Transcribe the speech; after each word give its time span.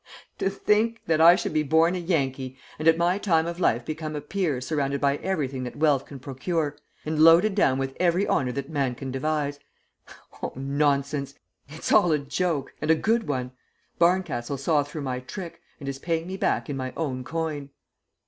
"To 0.39 0.49
think 0.49 1.03
that 1.05 1.21
I 1.21 1.35
should 1.35 1.53
be 1.53 1.61
born 1.61 1.93
a 1.93 1.99
Yankee 1.99 2.57
and 2.79 2.87
at 2.87 2.97
my 2.97 3.19
time 3.19 3.45
of 3.45 3.59
life 3.59 3.85
become 3.85 4.15
a 4.15 4.21
peer 4.21 4.59
surrounded 4.59 4.99
by 4.99 5.17
everything 5.17 5.61
that 5.61 5.75
wealth 5.75 6.07
can 6.07 6.17
procure, 6.17 6.75
and 7.05 7.19
loaded 7.21 7.53
down 7.53 7.77
with 7.77 7.95
every 7.99 8.27
honour 8.27 8.51
that 8.53 8.67
man 8.71 8.95
can 8.95 9.11
devise; 9.11 9.59
oh, 10.41 10.53
nonsense! 10.55 11.35
it's 11.69 11.91
all 11.91 12.11
a 12.11 12.17
joke, 12.17 12.73
and 12.81 12.89
a 12.89 12.95
good 12.95 13.27
one. 13.27 13.51
Barncastle 13.99 14.57
saw 14.57 14.81
through 14.81 15.03
my 15.03 15.19
trick, 15.19 15.61
and 15.79 15.87
is 15.87 15.99
paying 15.99 16.25
me 16.25 16.35
back 16.35 16.67
in 16.67 16.75
my 16.75 16.93
own 16.97 17.23
coin." 17.23 17.69